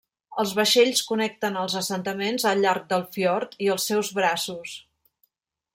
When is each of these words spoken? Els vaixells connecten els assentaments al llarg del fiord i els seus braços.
Els 0.43 0.53
vaixells 0.59 1.01
connecten 1.09 1.59
els 1.65 1.75
assentaments 1.81 2.47
al 2.53 2.65
llarg 2.65 2.89
del 2.95 3.07
fiord 3.19 3.55
i 3.67 3.73
els 3.75 3.87
seus 3.93 4.13
braços. 4.21 4.75